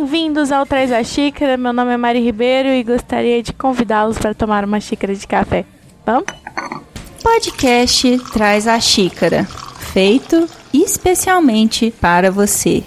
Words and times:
Bem-vindos 0.00 0.52
ao 0.52 0.64
Traz 0.64 0.92
a 0.92 1.02
Xícara. 1.02 1.56
Meu 1.56 1.72
nome 1.72 1.92
é 1.92 1.96
Mari 1.96 2.20
Ribeiro 2.20 2.68
e 2.68 2.84
gostaria 2.84 3.42
de 3.42 3.52
convidá-los 3.52 4.16
para 4.16 4.32
tomar 4.32 4.64
uma 4.64 4.78
xícara 4.78 5.12
de 5.12 5.26
café. 5.26 5.64
Vamos? 6.06 6.26
Podcast 7.20 8.16
Traz 8.32 8.68
a 8.68 8.78
Xícara, 8.78 9.44
feito 9.92 10.48
especialmente 10.72 11.90
para 11.90 12.30
você. 12.30 12.84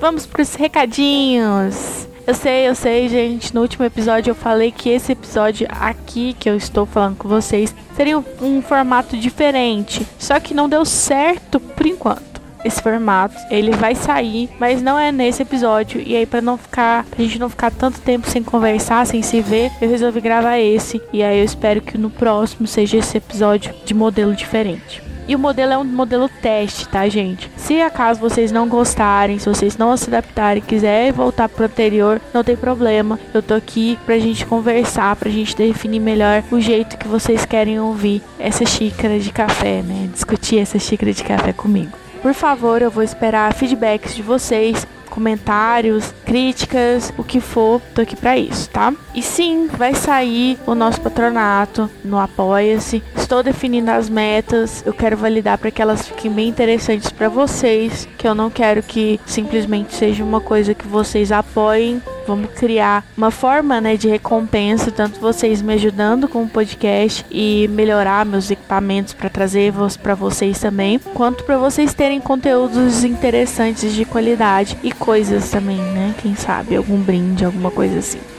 Vamos 0.00 0.24
para 0.24 0.40
os 0.40 0.54
recadinhos. 0.54 2.08
Eu 2.26 2.34
sei, 2.34 2.66
eu 2.66 2.74
sei, 2.74 3.08
gente. 3.08 3.54
No 3.54 3.60
último 3.60 3.84
episódio 3.84 4.32
eu 4.32 4.34
falei 4.34 4.72
que 4.72 4.88
esse 4.88 5.12
episódio 5.12 5.66
aqui 5.70 6.34
que 6.34 6.50
eu 6.50 6.56
estou 6.56 6.84
falando 6.84 7.16
com 7.16 7.28
vocês 7.28 7.72
seria 7.94 8.18
um, 8.18 8.24
um 8.42 8.60
formato 8.60 9.16
diferente. 9.16 10.04
Só 10.18 10.40
que 10.40 10.52
não 10.52 10.68
deu 10.68 10.84
certo 10.84 11.60
por 11.60 11.86
enquanto 11.86 12.40
esse 12.64 12.82
formato. 12.82 13.36
Ele 13.48 13.70
vai 13.70 13.94
sair, 13.94 14.50
mas 14.58 14.82
não 14.82 14.98
é 14.98 15.12
nesse 15.12 15.42
episódio. 15.42 16.02
E 16.04 16.16
aí, 16.16 16.26
para 16.26 16.40
não 16.40 16.58
ficar, 16.58 17.04
pra 17.04 17.22
gente 17.22 17.38
não 17.38 17.48
ficar 17.48 17.70
tanto 17.70 18.00
tempo 18.00 18.28
sem 18.28 18.42
conversar, 18.42 19.06
sem 19.06 19.22
se 19.22 19.40
ver, 19.40 19.70
eu 19.80 19.88
resolvi 19.88 20.20
gravar 20.20 20.58
esse. 20.58 21.00
E 21.12 21.22
aí 21.22 21.38
eu 21.38 21.44
espero 21.44 21.80
que 21.80 21.96
no 21.96 22.10
próximo 22.10 22.66
seja 22.66 22.96
esse 22.96 23.16
episódio 23.16 23.72
de 23.84 23.94
modelo 23.94 24.34
diferente. 24.34 25.05
E 25.28 25.34
o 25.34 25.38
modelo 25.38 25.72
é 25.72 25.78
um 25.78 25.84
modelo 25.84 26.28
teste, 26.28 26.88
tá, 26.88 27.08
gente? 27.08 27.50
Se 27.56 27.80
acaso 27.80 28.20
vocês 28.20 28.52
não 28.52 28.68
gostarem, 28.68 29.38
se 29.38 29.48
vocês 29.48 29.76
não 29.76 29.96
se 29.96 30.08
adaptarem, 30.08 30.62
quiserem 30.62 31.10
voltar 31.10 31.48
pro 31.48 31.64
anterior, 31.64 32.20
não 32.32 32.44
tem 32.44 32.56
problema. 32.56 33.18
Eu 33.34 33.42
tô 33.42 33.54
aqui 33.54 33.98
pra 34.06 34.18
gente 34.18 34.46
conversar, 34.46 35.16
pra 35.16 35.30
gente 35.30 35.56
definir 35.56 36.00
melhor 36.00 36.44
o 36.50 36.60
jeito 36.60 36.96
que 36.96 37.08
vocês 37.08 37.44
querem 37.44 37.80
ouvir 37.80 38.22
essa 38.38 38.64
xícara 38.64 39.18
de 39.18 39.32
café, 39.32 39.82
né? 39.82 40.08
Discutir 40.12 40.58
essa 40.58 40.78
xícara 40.78 41.12
de 41.12 41.24
café 41.24 41.52
comigo. 41.52 41.92
Por 42.22 42.34
favor, 42.34 42.80
eu 42.82 42.90
vou 42.90 43.02
esperar 43.02 43.52
feedbacks 43.54 44.14
de 44.14 44.22
vocês 44.22 44.86
comentários, 45.06 46.14
críticas, 46.24 47.12
o 47.16 47.24
que 47.24 47.40
for, 47.40 47.80
tô 47.94 48.02
aqui 48.02 48.16
para 48.16 48.36
isso, 48.36 48.68
tá? 48.70 48.92
E 49.14 49.22
sim, 49.22 49.66
vai 49.66 49.94
sair 49.94 50.58
o 50.66 50.74
nosso 50.74 51.00
patronato 51.00 51.90
no 52.04 52.18
Apoia-se. 52.18 53.02
Estou 53.16 53.42
definindo 53.42 53.90
as 53.90 54.08
metas, 54.08 54.82
eu 54.86 54.92
quero 54.92 55.16
validar 55.16 55.58
para 55.58 55.70
que 55.70 55.80
elas 55.80 56.06
fiquem 56.06 56.30
bem 56.30 56.48
interessantes 56.48 57.10
para 57.10 57.28
vocês, 57.28 58.08
que 58.18 58.26
eu 58.26 58.34
não 58.34 58.50
quero 58.50 58.82
que 58.82 59.20
simplesmente 59.26 59.94
seja 59.94 60.22
uma 60.22 60.40
coisa 60.40 60.74
que 60.74 60.86
vocês 60.86 61.32
apoiem 61.32 62.02
Vamos 62.26 62.50
criar 62.54 63.04
uma 63.16 63.30
forma, 63.30 63.80
né, 63.80 63.96
de 63.96 64.08
recompensa, 64.08 64.90
tanto 64.90 65.20
vocês 65.20 65.62
me 65.62 65.74
ajudando 65.74 66.28
com 66.28 66.42
o 66.42 66.48
podcast 66.48 67.24
e 67.30 67.68
melhorar 67.68 68.26
meus 68.26 68.50
equipamentos 68.50 69.14
para 69.14 69.28
trazer 69.28 69.72
para 70.02 70.14
vocês 70.14 70.58
também, 70.58 70.98
quanto 71.14 71.44
para 71.44 71.56
vocês 71.56 71.94
terem 71.94 72.20
conteúdos 72.20 73.04
interessantes 73.04 73.92
de 73.94 74.04
qualidade 74.04 74.76
e 74.82 74.92
coisas 74.92 75.50
também, 75.50 75.78
né? 75.78 76.14
Quem 76.20 76.34
sabe 76.34 76.76
algum 76.76 76.98
brinde, 77.00 77.44
alguma 77.44 77.70
coisa 77.70 77.98
assim. 77.98 78.35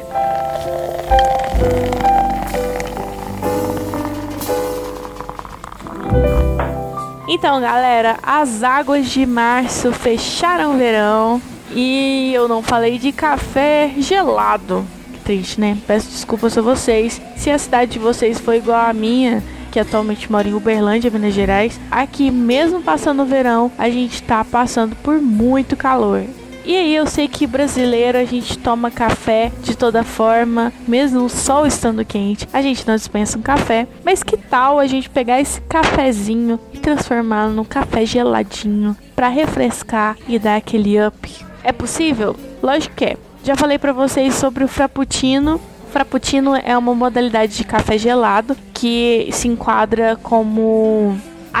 Então, 7.43 7.59
galera, 7.59 8.17
as 8.23 8.63
águas 8.63 9.07
de 9.07 9.25
março 9.25 9.91
fecharam 9.91 10.75
o 10.75 10.77
verão 10.77 11.41
e 11.71 12.31
eu 12.33 12.47
não 12.47 12.61
falei 12.61 12.97
de 12.97 13.11
café 13.11 13.91
gelado. 13.97 14.85
Que 15.11 15.19
triste, 15.19 15.59
né? 15.59 15.77
Peço 15.85 16.09
desculpas 16.09 16.57
a 16.57 16.61
vocês. 16.61 17.21
Se 17.35 17.49
a 17.49 17.57
cidade 17.57 17.91
de 17.91 17.99
vocês 17.99 18.39
foi 18.39 18.57
igual 18.57 18.89
à 18.89 18.93
minha, 18.93 19.43
que 19.71 19.79
atualmente 19.79 20.31
mora 20.31 20.47
em 20.47 20.53
Uberlândia, 20.53 21.11
Minas 21.11 21.33
Gerais, 21.33 21.79
aqui 21.91 22.31
mesmo 22.31 22.81
passando 22.81 23.23
o 23.23 23.25
verão, 23.25 23.71
a 23.77 23.89
gente 23.89 24.23
tá 24.23 24.45
passando 24.45 24.95
por 24.95 25.19
muito 25.19 25.75
calor. 25.75 26.23
E 26.65 26.77
aí 26.77 26.95
eu 26.95 27.05
sei 27.05 27.27
que 27.27 27.45
brasileiro 27.45 28.17
a 28.17 28.23
gente 28.23 28.57
toma 28.57 28.89
café 28.89 29.51
de 29.61 29.75
toda 29.75 30.01
forma, 30.01 30.71
mesmo 30.87 31.25
o 31.25 31.29
sol 31.29 31.67
estando 31.67 32.05
quente, 32.05 32.47
a 32.53 32.61
gente 32.61 32.87
não 32.87 32.95
dispensa 32.95 33.37
um 33.37 33.41
café. 33.41 33.85
Mas 34.03 34.23
que 34.23 34.37
tal 34.37 34.79
a 34.79 34.87
gente 34.87 35.09
pegar 35.09 35.41
esse 35.41 35.59
cafezinho 35.61 36.57
e 36.71 36.79
transformá-lo 36.79 37.51
num 37.51 37.65
café 37.65 38.05
geladinho 38.05 38.95
para 39.13 39.27
refrescar 39.27 40.15
e 40.25 40.39
dar 40.39 40.55
aquele 40.55 41.05
up? 41.05 41.29
É 41.63 41.73
possível? 41.73 42.35
Lógico 42.61 42.95
que 42.95 43.05
é. 43.05 43.17
Já 43.43 43.57
falei 43.57 43.77
para 43.77 43.91
vocês 43.91 44.33
sobre 44.35 44.63
o 44.63 44.67
frappuccino. 44.69 45.59
Frappuccino 45.91 46.55
é 46.55 46.77
uma 46.77 46.95
modalidade 46.95 47.57
de 47.57 47.65
café 47.65 47.97
gelado 47.97 48.55
que 48.73 49.27
se 49.33 49.49
enquadra 49.49 50.15
como 50.15 51.19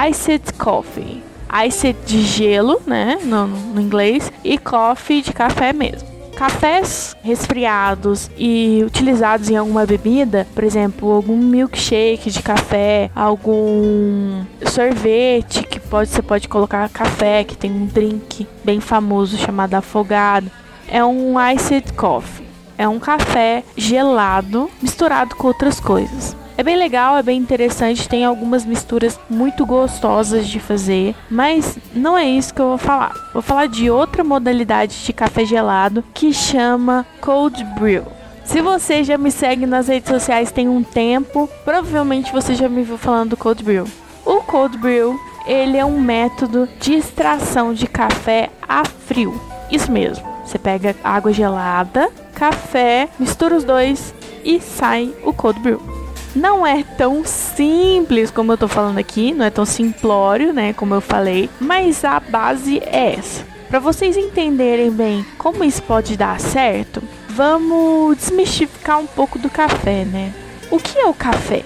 iced 0.09 0.53
coffee 0.53 1.21
ice 1.67 1.93
de 2.05 2.21
gelo, 2.21 2.81
né, 2.85 3.19
no, 3.23 3.47
no 3.47 3.81
inglês, 3.81 4.31
e 4.43 4.57
coffee 4.57 5.21
de 5.21 5.33
café 5.33 5.71
mesmo. 5.73 6.07
cafés 6.35 7.15
resfriados 7.21 8.29
e 8.37 8.83
utilizados 8.85 9.49
em 9.49 9.55
alguma 9.55 9.85
bebida, 9.85 10.47
por 10.55 10.63
exemplo, 10.63 11.11
algum 11.11 11.37
milkshake 11.37 12.31
de 12.31 12.41
café, 12.41 13.11
algum 13.15 14.43
sorvete 14.65 15.63
que 15.63 15.79
pode 15.79 16.09
você 16.09 16.21
pode 16.21 16.47
colocar 16.47 16.89
café, 16.89 17.43
que 17.43 17.55
tem 17.55 17.71
um 17.71 17.85
drink 17.85 18.47
bem 18.63 18.79
famoso 18.79 19.37
chamado 19.37 19.75
afogado, 19.75 20.49
é 20.87 21.03
um 21.05 21.35
iced 21.51 21.93
coffee. 21.93 22.43
É 22.75 22.87
um 22.87 22.99
café 22.99 23.63
gelado 23.77 24.69
misturado 24.81 25.35
com 25.35 25.47
outras 25.47 25.79
coisas. 25.79 26.35
É 26.55 26.61
bem 26.61 26.75
legal, 26.75 27.17
é 27.17 27.23
bem 27.23 27.39
interessante, 27.39 28.07
tem 28.07 28.23
algumas 28.23 28.63
misturas 28.63 29.19
muito 29.27 29.65
gostosas 29.65 30.47
de 30.47 30.59
fazer, 30.59 31.15
mas 31.29 31.79
não 31.95 32.15
é 32.15 32.25
isso 32.25 32.53
que 32.53 32.61
eu 32.61 32.69
vou 32.69 32.77
falar. 32.77 33.13
Vou 33.33 33.41
falar 33.41 33.67
de 33.67 33.89
outra 33.89 34.23
modalidade 34.23 35.03
de 35.03 35.11
café 35.11 35.45
gelado 35.45 36.03
que 36.13 36.31
chama 36.31 37.07
cold 37.19 37.63
brew. 37.79 38.05
Se 38.45 38.61
você 38.61 39.03
já 39.03 39.17
me 39.17 39.31
segue 39.31 39.65
nas 39.65 39.87
redes 39.87 40.09
sociais 40.09 40.51
tem 40.51 40.69
um 40.69 40.83
tempo, 40.83 41.49
provavelmente 41.65 42.31
você 42.31 42.53
já 42.53 42.69
me 42.69 42.83
viu 42.83 42.99
falando 42.99 43.31
do 43.31 43.37
cold 43.37 43.63
brew. 43.63 43.87
O 44.23 44.41
cold 44.41 44.77
brew, 44.77 45.19
ele 45.47 45.77
é 45.77 45.83
um 45.83 45.99
método 45.99 46.69
de 46.79 46.93
extração 46.93 47.73
de 47.73 47.87
café 47.87 48.49
a 48.67 48.85
frio. 48.85 49.41
Isso 49.71 49.91
mesmo. 49.91 50.23
Você 50.45 50.59
pega 50.59 50.95
água 51.03 51.33
gelada, 51.33 52.11
café, 52.35 53.09
mistura 53.17 53.55
os 53.55 53.63
dois 53.63 54.13
e 54.43 54.59
sai 54.59 55.11
o 55.23 55.33
cold 55.33 55.59
brew 55.59 55.92
não 56.35 56.65
é 56.65 56.83
tão 56.97 57.23
simples 57.25 58.31
como 58.31 58.51
eu 58.51 58.57
tô 58.57 58.67
falando 58.67 58.97
aqui, 58.97 59.33
não 59.33 59.45
é 59.45 59.49
tão 59.49 59.65
simplório, 59.65 60.53
né, 60.53 60.73
como 60.73 60.93
eu 60.93 61.01
falei, 61.01 61.49
mas 61.59 62.03
a 62.03 62.19
base 62.19 62.79
é 62.79 63.15
essa. 63.15 63.45
Para 63.69 63.79
vocês 63.79 64.15
entenderem 64.15 64.91
bem 64.91 65.25
como 65.37 65.63
isso 65.63 65.81
pode 65.81 66.15
dar 66.15 66.39
certo, 66.39 67.01
vamos 67.29 68.17
desmistificar 68.17 68.99
um 68.99 69.07
pouco 69.07 69.39
do 69.39 69.49
café, 69.49 70.05
né? 70.05 70.31
O 70.69 70.77
que 70.77 70.97
é 70.99 71.05
o 71.05 71.13
café? 71.13 71.63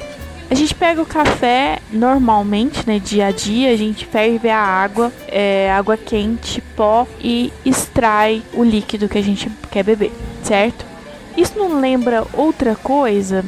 A 0.49 0.55
gente 0.55 0.73
pega 0.73 1.01
o 1.01 1.05
café 1.05 1.79
normalmente, 1.91 2.87
né, 2.87 2.99
dia 2.99 3.27
a 3.27 3.31
dia, 3.31 3.71
a 3.71 3.75
gente 3.75 4.05
ferve 4.05 4.49
a 4.49 4.57
água, 4.57 5.11
é, 5.27 5.69
água 5.69 5.97
quente, 5.97 6.61
pó 6.75 7.05
e 7.19 7.51
extrai 7.65 8.41
o 8.53 8.63
líquido 8.63 9.09
que 9.09 9.17
a 9.17 9.23
gente 9.23 9.51
quer 9.69 9.83
beber, 9.83 10.13
certo? 10.41 10.85
Isso 11.35 11.59
não 11.59 11.81
lembra 11.81 12.25
outra 12.33 12.75
coisa 12.75 13.43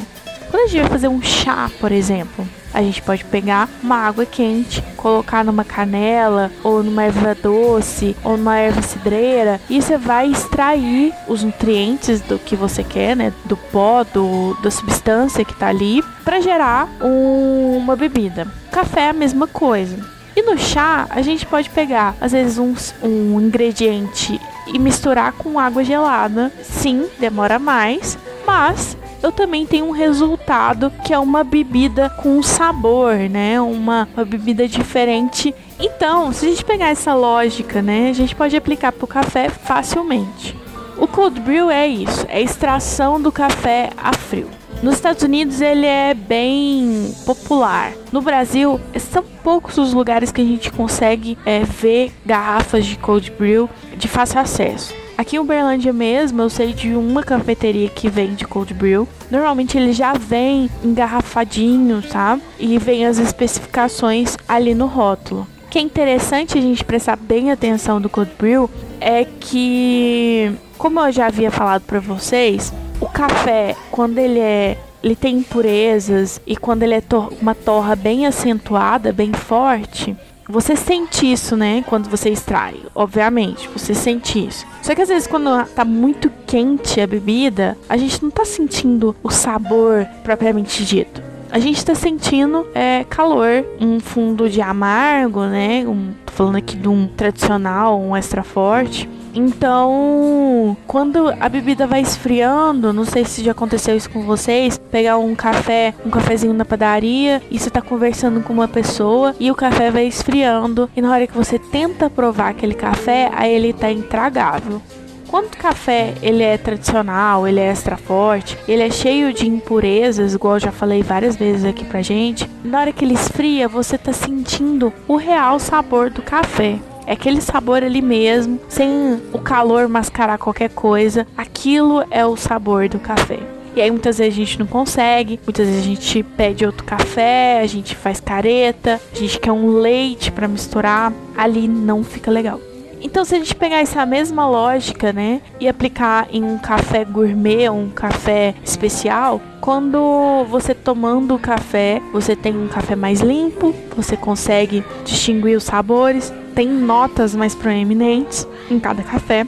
quando 0.50 0.64
a 0.64 0.68
gente 0.68 0.82
vai 0.82 0.90
fazer 0.90 1.08
um 1.08 1.22
chá, 1.22 1.70
por 1.80 1.92
exemplo, 1.92 2.48
a 2.74 2.82
gente 2.82 3.02
pode 3.02 3.24
pegar 3.26 3.68
uma 3.82 3.98
água 3.98 4.26
quente, 4.26 4.82
colocar 4.96 5.44
numa 5.44 5.64
canela 5.64 6.52
ou 6.64 6.84
numa 6.84 7.04
erva 7.04 7.36
doce 7.36 8.16
ou 8.24 8.38
numa 8.38 8.58
erva 8.58 8.82
cidreira 8.82 9.60
e 9.70 9.82
você 9.82 9.98
vai 9.98 10.28
extrair 10.28 11.14
os 11.28 11.44
nutrientes 11.44 12.22
do 12.22 12.38
que 12.38 12.56
você 12.56 12.84
quer, 12.84 13.16
né, 13.16 13.34
do 13.46 13.58
pó, 13.58 14.04
do, 14.04 14.56
da 14.62 14.70
substância 14.70 15.46
que 15.46 15.56
tá 15.56 15.68
ali, 15.68 16.04
para 16.24 16.42
gerar 16.42 16.88
um, 17.02 17.78
uma 17.78 17.96
bebida. 17.96 18.48
Café 18.72 19.02
é 19.02 19.10
a 19.10 19.14
mesma 19.14 19.48
coisa. 19.48 19.98
E 20.36 20.42
no 20.42 20.58
chá, 20.58 21.08
a 21.10 21.22
gente 21.22 21.46
pode 21.46 21.70
pegar, 21.70 22.16
às 22.22 22.32
vezes, 22.32 22.58
um, 22.58 22.74
um 23.04 23.42
ingrediente 23.42 24.40
e 24.68 24.80
misturar 24.80 25.34
com 25.34 25.60
água 25.60 25.84
gelada. 25.84 26.52
Sim, 26.62 27.10
demora 27.20 27.60
mais, 27.60 28.18
mas 28.46 28.96
eu 29.22 29.32
também 29.32 29.66
tenho 29.66 29.86
um 29.88 29.92
resultado 29.92 30.92
que 31.04 31.14
é 31.14 31.20
uma 31.20 31.44
bebida 31.44 32.10
com 32.10 32.42
sabor, 32.42 33.16
né? 33.30 33.60
Uma, 33.60 34.08
uma 34.16 34.26
bebida 34.26 34.68
diferente. 34.68 35.54
Então, 35.80 36.32
se 36.32 36.46
a 36.46 36.50
gente 36.50 36.66
pegar 36.66 36.90
essa 36.90 37.14
lógica, 37.14 37.82
né, 37.82 38.10
a 38.10 38.14
gente 38.14 38.36
pode 38.36 38.56
aplicar 38.56 38.92
para 38.92 39.06
o 39.06 39.08
café 39.08 39.50
facilmente. 39.50 40.56
O 40.98 41.08
cold 41.08 41.40
brew 41.40 41.72
é 41.72 41.88
isso, 41.88 42.26
é 42.28 42.42
extração 42.42 43.22
do 43.22 43.32
café 43.32 43.90
a 43.98 44.14
frio. 44.14 44.50
Nos 44.84 44.96
Estados 44.96 45.24
Unidos 45.24 45.60
ele 45.60 45.86
é 45.86 46.14
bem 46.14 47.14
popular. 47.26 47.92
No 48.12 48.22
Brasil, 48.22 48.80
são 48.98 49.24
poucos 49.44 49.78
os 49.78 49.94
lugares 49.94 50.32
que 50.32 50.42
a 50.42 50.46
gente 50.46 50.72
consegue 50.72 51.38
é, 51.46 51.64
ver 51.64 52.14
garrafas 52.26 52.86
de 52.86 52.98
cold 52.98 53.32
brew 53.32 53.70
de 53.98 54.08
fácil 54.08 54.40
acesso. 54.40 54.94
Aqui 55.20 55.36
em 55.36 55.40
Uberlândia 55.40 55.92
mesmo, 55.92 56.42
eu 56.42 56.50
sei 56.50 56.72
de 56.72 56.96
uma 56.96 57.22
cafeteria 57.22 57.90
que 57.90 58.08
vende 58.08 58.48
cold 58.48 58.74
brew. 58.74 59.06
Normalmente 59.30 59.78
ele 59.78 59.92
já 59.92 60.14
vem 60.14 60.70
engarrafadinho, 60.82 62.02
tá? 62.02 62.40
E 62.58 62.78
vem 62.78 63.06
as 63.06 63.18
especificações 63.18 64.38
ali 64.48 64.74
no 64.74 64.86
rótulo. 64.86 65.46
O 65.66 65.70
que 65.70 65.78
é 65.78 65.82
interessante 65.82 66.58
a 66.58 66.62
gente 66.62 66.86
prestar 66.86 67.18
bem 67.18 67.52
atenção 67.52 68.00
do 68.00 68.08
cold 68.08 68.32
brew 68.40 68.70
é 69.02 69.26
que, 69.26 70.54
como 70.78 71.02
eu 71.02 71.12
já 71.12 71.28
havia 71.28 71.52
falado 71.52 71.82
para 71.82 72.00
vocês, 72.00 72.74
o 73.02 73.06
café, 73.06 73.76
quando 73.92 74.20
ele 74.20 74.40
é 74.40 74.78
ele 75.04 75.16
tem 75.16 75.38
impurezas 75.38 76.42
e 76.46 76.56
quando 76.56 76.84
ele 76.84 76.94
é 76.94 77.02
tor 77.02 77.34
uma 77.42 77.56
torra 77.56 77.96
bem 77.96 78.26
acentuada, 78.26 79.14
bem 79.14 79.32
forte, 79.34 80.16
você 80.50 80.76
sente 80.76 81.32
isso, 81.32 81.56
né? 81.56 81.84
Quando 81.86 82.10
você 82.10 82.30
extrai, 82.30 82.82
obviamente, 82.96 83.70
você 83.70 83.94
sente 83.94 84.44
isso. 84.48 84.66
Só 84.82 84.96
que 84.96 85.02
às 85.02 85.08
vezes 85.08 85.28
quando 85.28 85.64
tá 85.76 85.86
muito 85.86 86.32
quente 86.48 87.00
a 87.00 87.06
bebida, 87.06 87.78
a 87.88 87.96
gente 87.96 88.24
não 88.24 88.32
tá 88.32 88.44
sentindo 88.44 89.16
o 89.22 89.30
sabor 89.30 90.08
propriamente 90.24 90.84
dito. 90.84 91.22
A 91.52 91.60
gente 91.60 91.84
tá 91.86 91.94
sentindo 91.94 92.68
é, 92.74 93.04
calor, 93.04 93.66
um 93.80 94.00
fundo 94.00 94.50
de 94.50 94.62
amargo, 94.62 95.46
né? 95.46 95.84
Um, 95.88 96.14
tô 96.26 96.34
falando 96.34 96.58
aqui 96.58 96.76
de 96.76 96.88
um 96.88 97.08
tradicional, 97.08 98.00
um 98.00 98.16
extra 98.16 98.44
forte. 98.44 99.08
Então, 99.34 100.76
quando 100.88 101.30
a 101.40 101.50
bebida 101.50 101.86
vai 101.86 102.02
esfriando, 102.02 102.92
não 102.92 103.06
sei 103.06 103.26
se 103.26 103.44
já 103.44 103.52
aconteceu 103.52 103.96
isso 103.96 104.10
com 104.10 104.24
vocês, 104.24 104.78
pegar 104.78 105.18
um 105.18 105.36
café, 105.36 105.94
um 106.06 106.10
cafezinho 106.10 106.54
na 106.54 106.66
padaria 106.66 107.42
e 107.50 107.60
você 107.60 107.70
tá 107.70 107.82
conversando 107.82 108.42
com 108.42 108.54
uma 108.54 108.68
pessoa 108.68 109.36
e 109.40 109.52
o 109.52 109.56
café 109.56 109.92
vai 109.92 110.08
esfriando 110.08 110.90
e 110.96 111.02
na 111.02 111.12
hora 111.12 111.28
que 111.28 111.38
você 111.38 111.60
tenta 111.60 112.10
provar 112.10 112.50
aquele 112.50 112.74
café, 112.74 113.30
aí 113.34 113.54
ele 113.54 113.74
tá 113.74 113.92
intragável. 113.92 114.82
Quando 115.30 115.54
o 115.54 115.58
café 115.58 116.16
ele 116.24 116.42
é 116.42 116.58
tradicional, 116.58 117.48
ele 117.48 117.60
é 117.60 117.68
extra 117.68 117.96
forte, 117.96 118.58
ele 118.68 118.82
é 118.82 118.90
cheio 118.90 119.32
de 119.32 119.48
impurezas, 119.48 120.34
igual 120.34 120.56
eu 120.56 120.60
já 120.60 120.72
falei 120.72 121.04
várias 121.04 121.36
vezes 121.36 121.66
aqui 121.66 121.86
pra 121.86 122.02
gente, 122.02 122.50
na 122.64 122.80
hora 122.80 122.92
que 122.92 123.06
ele 123.06 123.14
esfria, 123.14 123.68
você 123.68 123.96
tá 123.96 124.12
sentindo 124.12 124.92
o 125.08 125.18
real 125.18 125.60
sabor 125.60 126.10
do 126.10 126.24
café. 126.24 126.80
É 127.10 127.14
aquele 127.14 127.42
sabor 127.42 127.84
ali 127.84 128.04
mesmo, 128.04 128.60
sem 128.70 129.20
o 129.34 129.40
calor 129.40 129.90
mascarar 129.90 130.38
qualquer 130.38 130.70
coisa. 130.70 131.26
Aquilo 131.36 132.06
é 132.12 132.24
o 132.24 132.38
sabor 132.38 132.88
do 132.88 133.00
café. 133.00 133.40
E 133.76 133.82
aí 133.82 133.90
muitas 133.90 134.20
vezes 134.20 134.34
a 134.36 134.38
gente 134.38 134.60
não 134.60 134.68
consegue, 134.68 135.40
muitas 135.44 135.66
vezes 135.66 135.82
a 135.82 135.86
gente 135.88 136.22
pede 136.38 136.68
outro 136.68 136.84
café, 136.84 137.62
a 137.64 137.66
gente 137.66 137.96
faz 137.96 138.20
careta, 138.20 139.02
a 139.12 139.16
gente 139.16 139.40
quer 139.40 139.52
um 139.52 139.80
leite 139.80 140.32
para 140.32 140.48
misturar, 140.48 141.12
ali 141.36 141.68
não 141.68 142.04
fica 142.04 142.30
legal. 142.30 142.62
Então, 143.02 143.24
se 143.24 143.36
a 143.36 143.40
gente 143.40 143.56
pegar 143.56 143.78
essa 143.78 144.06
mesma 144.06 144.48
lógica, 144.48 145.14
né, 145.14 145.42
e 145.60 145.68
aplicar 145.68 146.28
em 146.32 146.44
um 146.44 146.58
café 146.58 147.06
gourmet, 147.06 147.70
um 147.70 147.90
café 147.90 148.54
especial, 148.64 149.42
quando 149.62 150.46
você 150.50 150.74
tomando 150.74 151.36
o 151.36 151.40
café, 151.40 152.02
você 152.12 152.36
tem 152.36 152.56
um 152.58 152.68
café 152.68 152.96
mais 152.96 153.22
limpo, 153.22 153.74
você 153.96 154.18
consegue 154.18 154.84
distinguir 155.06 155.58
os 155.58 155.64
sabores, 155.64 156.34
tem 156.56 156.68
notas 156.68 157.36
mais 157.36 157.56
proeminentes 157.56 158.48
em 158.70 158.80
cada 158.80 159.02
café. 159.02 159.46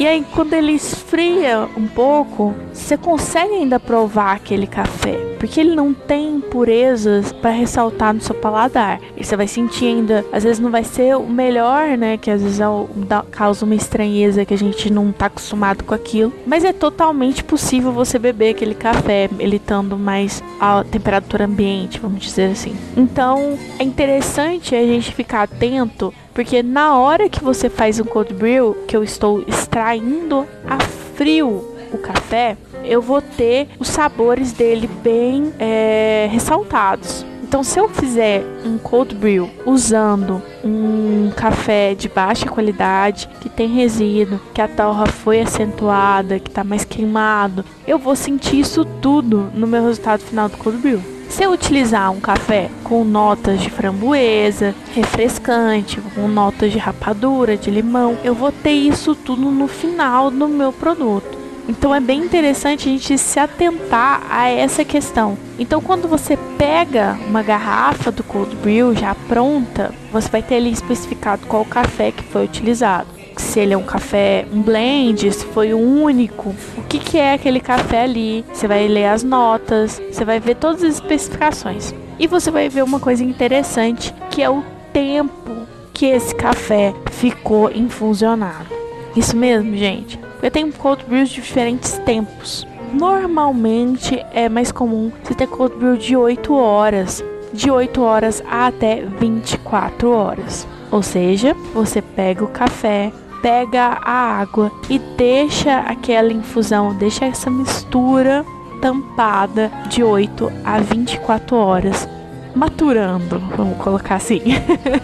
E 0.00 0.06
aí, 0.06 0.24
quando 0.34 0.54
ele 0.54 0.72
esfria 0.72 1.68
um 1.76 1.86
pouco, 1.86 2.54
você 2.72 2.96
consegue 2.96 3.52
ainda 3.52 3.78
provar 3.78 4.34
aquele 4.34 4.66
café, 4.66 5.12
porque 5.38 5.60
ele 5.60 5.74
não 5.74 5.92
tem 5.92 6.36
impurezas 6.36 7.32
para 7.32 7.50
ressaltar 7.50 8.14
no 8.14 8.20
seu 8.22 8.34
paladar. 8.34 8.98
E 9.14 9.22
você 9.22 9.36
vai 9.36 9.46
sentir 9.46 9.88
ainda, 9.88 10.24
às 10.32 10.42
vezes 10.42 10.58
não 10.58 10.70
vai 10.70 10.84
ser 10.84 11.18
o 11.18 11.28
melhor, 11.28 11.98
né? 11.98 12.16
Que 12.16 12.30
às 12.30 12.40
vezes 12.42 12.60
é 12.60 12.66
o, 12.66 12.88
causa 13.30 13.66
uma 13.66 13.74
estranheza 13.74 14.42
que 14.46 14.54
a 14.54 14.56
gente 14.56 14.90
não 14.90 15.12
tá 15.12 15.26
acostumado 15.26 15.84
com 15.84 15.94
aquilo. 15.94 16.32
Mas 16.46 16.64
é 16.64 16.72
totalmente 16.72 17.44
possível 17.44 17.92
você 17.92 18.18
beber 18.18 18.54
aquele 18.54 18.74
café, 18.74 19.28
ele 19.38 19.56
estando 19.56 19.98
mais 19.98 20.42
a 20.58 20.82
temperatura 20.82 21.44
ambiente, 21.44 22.00
vamos 22.00 22.24
dizer 22.24 22.52
assim. 22.52 22.74
Então, 22.96 23.58
é 23.78 23.82
interessante 23.82 24.74
a 24.74 24.82
gente 24.82 25.14
ficar 25.14 25.42
atento 25.42 26.10
porque 26.34 26.62
na 26.62 26.96
hora 26.98 27.28
que 27.28 27.42
você 27.42 27.68
faz 27.68 27.98
um 28.00 28.04
cold 28.04 28.32
brew, 28.34 28.74
que 28.86 28.96
eu 28.96 29.02
estou 29.02 29.42
extraindo 29.46 30.46
a 30.66 30.78
frio 30.80 31.64
o 31.92 31.98
café, 31.98 32.56
eu 32.84 33.02
vou 33.02 33.20
ter 33.20 33.68
os 33.78 33.88
sabores 33.88 34.52
dele 34.52 34.88
bem 35.02 35.52
é, 35.58 36.28
ressaltados. 36.30 37.26
Então, 37.42 37.64
se 37.64 37.80
eu 37.80 37.88
fizer 37.88 38.44
um 38.64 38.78
cold 38.78 39.12
brew 39.12 39.50
usando 39.66 40.40
um 40.62 41.32
café 41.34 41.96
de 41.96 42.08
baixa 42.08 42.48
qualidade, 42.48 43.28
que 43.40 43.48
tem 43.48 43.66
resíduo, 43.66 44.40
que 44.54 44.62
a 44.62 44.68
torra 44.68 45.06
foi 45.06 45.40
acentuada, 45.40 46.38
que 46.38 46.48
está 46.48 46.62
mais 46.62 46.84
queimado, 46.84 47.64
eu 47.88 47.98
vou 47.98 48.14
sentir 48.14 48.60
isso 48.60 48.84
tudo 48.84 49.50
no 49.52 49.66
meu 49.66 49.84
resultado 49.84 50.20
final 50.20 50.48
do 50.48 50.56
cold 50.58 50.78
brew. 50.78 51.19
Se 51.30 51.44
eu 51.44 51.52
utilizar 51.52 52.10
um 52.10 52.20
café 52.20 52.68
com 52.82 53.04
notas 53.04 53.60
de 53.60 53.70
framboesa, 53.70 54.74
refrescante, 54.92 56.00
com 56.00 56.26
notas 56.26 56.72
de 56.72 56.78
rapadura, 56.78 57.56
de 57.56 57.70
limão, 57.70 58.18
eu 58.24 58.34
vou 58.34 58.50
ter 58.50 58.72
isso 58.72 59.14
tudo 59.14 59.48
no 59.50 59.68
final 59.68 60.28
do 60.28 60.48
meu 60.48 60.72
produto. 60.72 61.38
Então 61.68 61.94
é 61.94 62.00
bem 62.00 62.24
interessante 62.24 62.88
a 62.88 62.92
gente 62.92 63.16
se 63.16 63.38
atentar 63.38 64.26
a 64.28 64.48
essa 64.48 64.84
questão. 64.84 65.38
Então 65.56 65.80
quando 65.80 66.08
você 66.08 66.36
pega 66.58 67.16
uma 67.28 67.44
garrafa 67.44 68.10
do 68.10 68.24
cold 68.24 68.56
brew 68.56 68.92
já 68.92 69.14
pronta, 69.14 69.94
você 70.12 70.28
vai 70.28 70.42
ter 70.42 70.56
ali 70.56 70.72
especificado 70.72 71.46
qual 71.46 71.64
café 71.64 72.10
que 72.10 72.24
foi 72.24 72.44
utilizado 72.44 73.19
se 73.40 73.60
ele 73.60 73.74
é 73.74 73.76
um 73.76 73.82
café, 73.82 74.46
um 74.52 74.62
blend, 74.62 75.32
se 75.32 75.44
foi 75.46 75.74
o 75.74 75.78
único, 75.78 76.54
o 76.76 76.82
que, 76.82 76.98
que 76.98 77.18
é 77.18 77.34
aquele 77.34 77.60
café 77.60 78.04
ali. 78.04 78.44
Você 78.52 78.68
vai 78.68 78.86
ler 78.86 79.06
as 79.06 79.22
notas, 79.22 80.00
você 80.10 80.24
vai 80.24 80.38
ver 80.38 80.56
todas 80.56 80.82
as 80.82 80.94
especificações. 80.94 81.94
E 82.18 82.26
você 82.26 82.50
vai 82.50 82.68
ver 82.68 82.84
uma 82.84 83.00
coisa 83.00 83.24
interessante, 83.24 84.14
que 84.30 84.42
é 84.42 84.50
o 84.50 84.62
tempo 84.92 85.66
que 85.92 86.06
esse 86.06 86.34
café 86.34 86.94
ficou 87.10 87.70
infusionado. 87.70 88.68
Isso 89.16 89.36
mesmo, 89.36 89.76
gente. 89.76 90.18
Eu 90.42 90.50
tenho 90.50 90.72
cold 90.72 91.04
brews 91.06 91.28
de 91.28 91.36
diferentes 91.36 91.98
tempos. 91.98 92.66
Normalmente 92.92 94.24
é 94.32 94.48
mais 94.48 94.72
comum 94.72 95.12
você 95.22 95.34
ter 95.34 95.46
cold 95.46 95.76
brew 95.76 95.96
de 95.96 96.16
8 96.16 96.54
horas, 96.54 97.22
de 97.52 97.70
8 97.70 98.02
horas 98.02 98.42
até 98.50 99.02
24 99.18 100.10
horas. 100.10 100.66
Ou 100.90 101.02
seja, 101.02 101.54
você 101.72 102.02
pega 102.02 102.44
o 102.44 102.48
café, 102.48 103.12
pega 103.42 103.98
a 104.02 104.40
água 104.40 104.70
e 104.88 104.98
deixa 104.98 105.78
aquela 105.80 106.32
infusão, 106.32 106.94
deixa 106.94 107.24
essa 107.24 107.50
mistura 107.50 108.44
tampada 108.80 109.70
de 109.88 110.02
8 110.02 110.50
a 110.64 110.80
24 110.80 111.56
horas, 111.56 112.08
maturando, 112.54 113.38
vamos 113.56 113.76
colocar 113.78 114.16
assim. 114.16 114.40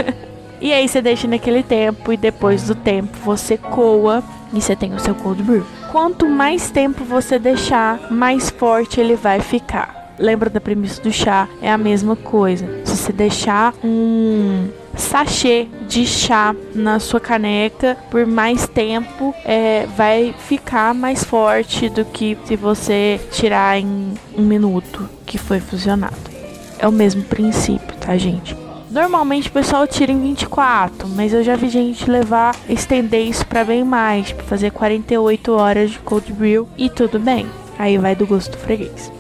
e 0.61 0.73
aí 0.73 0.89
você 0.89 1.03
deixa 1.03 1.29
naquele 1.29 1.63
tempo 1.63 2.13
e 2.13 2.17
depois 2.17 2.65
do 2.65 2.75
tempo 2.75 3.17
você 3.25 3.57
coa 3.57 4.23
e 4.53 4.61
você 4.61 4.75
tem 4.75 4.95
o 4.95 4.99
seu 4.99 5.15
cold 5.15 5.43
brew. 5.43 5.65
Quanto 5.93 6.29
mais 6.29 6.71
tempo 6.71 7.05
você 7.05 7.39
deixar, 7.39 8.11
mais 8.11 8.51
forte 8.51 9.01
ele 9.01 9.17
vai 9.17 9.41
ficar. 9.41 10.15
Lembra 10.19 10.49
da 10.49 10.61
premissa 10.61 11.03
do 11.03 11.13
chá? 11.13 11.47
É 11.61 11.71
a 11.71 11.77
mesma 11.77 12.17
coisa. 12.17 12.67
Se 12.85 12.97
você 12.97 13.13
deixar 13.13 13.75
um 13.85 14.69
sachê 14.97 15.67
de 15.87 16.07
chá 16.07 16.55
na 16.75 16.99
sua 16.99 17.21
caneca 17.21 17.97
por 18.11 18.27
mais 18.27 18.67
tempo, 18.67 19.35
é, 19.45 19.87
vai 19.97 20.35
ficar 20.39 20.95
mais 20.95 21.23
forte 21.23 21.89
do 21.89 22.05
que 22.05 22.37
se 22.45 22.57
você 22.57 23.21
tirar 23.31 23.79
em 23.79 24.15
um 24.37 24.43
minuto 24.43 25.09
que 25.25 25.39
foi 25.39 25.61
fusionado. 25.61 26.17
É 26.79 26.87
o 26.87 26.93
mesmo 26.93 27.23
princípio, 27.23 27.97
tá, 27.99 28.17
gente? 28.17 28.57
Normalmente 28.91 29.49
o 29.49 29.53
pessoal 29.53 29.87
tira 29.87 30.11
em 30.11 30.21
24, 30.21 31.09
mas 31.09 31.33
eu 31.35 31.43
já 31.43 31.55
vi 31.57 31.69
gente 31.69 32.11
levar, 32.11 32.57
estender 32.69 33.27
isso 33.27 33.47
para 33.47 33.65
bem 33.65 33.85
mais, 33.85 34.29
tipo 34.29 34.43
fazer 34.45 34.71
48 34.71 35.53
horas 35.53 35.91
de 35.91 35.99
cold 35.99 36.33
brew 36.33 36.69
e 36.79 36.89
tudo 36.89 37.19
bem. 37.19 37.47
Aí 37.79 37.99
vai 37.99 38.15
do 38.15 38.27
gosto 38.27 38.53
do 38.53 38.59
freguês. 38.59 39.13